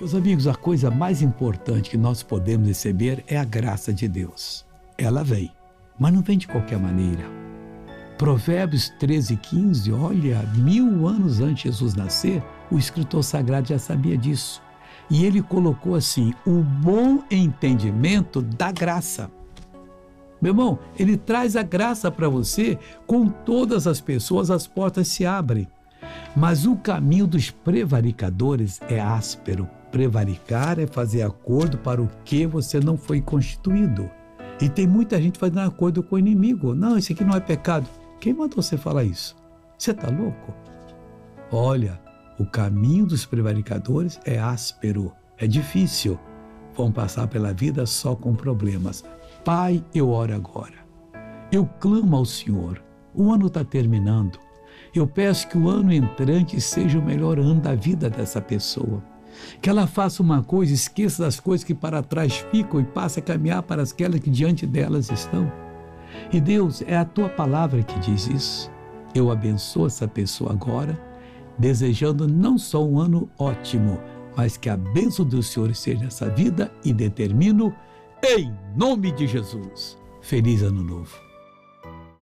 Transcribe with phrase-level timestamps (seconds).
[0.00, 4.64] Meus amigos, a coisa mais importante que nós podemos receber é a graça de Deus.
[4.96, 5.52] Ela vem,
[5.98, 7.24] mas não vem de qualquer maneira.
[8.16, 14.16] Provérbios 13, 15, olha, mil anos antes de Jesus nascer, o escritor sagrado já sabia
[14.16, 14.62] disso.
[15.10, 19.30] E ele colocou assim: o bom entendimento da graça.
[20.40, 25.26] Meu irmão, ele traz a graça para você, com todas as pessoas as portas se
[25.26, 25.68] abrem.
[26.36, 29.68] Mas o caminho dos prevaricadores é áspero.
[29.90, 34.08] Prevaricar é fazer acordo para o que você não foi constituído.
[34.60, 36.74] E tem muita gente fazendo acordo com o inimigo.
[36.74, 37.88] Não, isso aqui não é pecado.
[38.20, 39.34] Quem mandou você falar isso?
[39.78, 40.54] Você está louco?
[41.50, 41.98] Olha,
[42.38, 46.18] o caminho dos prevaricadores é áspero, é difícil.
[46.76, 49.04] Vão passar pela vida só com problemas.
[49.44, 50.74] Pai, eu oro agora.
[51.50, 52.82] Eu clamo ao Senhor.
[53.14, 54.38] O ano está terminando.
[54.94, 59.02] Eu peço que o ano entrante seja o melhor ano da vida dessa pessoa.
[59.62, 63.22] Que ela faça uma coisa, esqueça das coisas que para trás ficam e passe a
[63.22, 65.50] caminhar para aquelas que diante delas estão.
[66.32, 68.70] E Deus, é a tua palavra que diz isso.
[69.14, 71.00] Eu abençoo essa pessoa agora,
[71.58, 74.00] desejando não só um ano ótimo,
[74.36, 77.74] mas que a bênção do Senhor seja essa vida e determino,
[78.22, 79.98] em nome de Jesus.
[80.20, 81.29] Feliz Ano Novo.